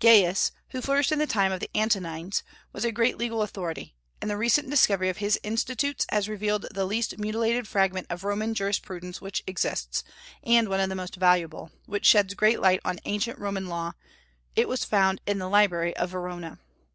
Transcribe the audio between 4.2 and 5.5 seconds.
and the recent discovery of his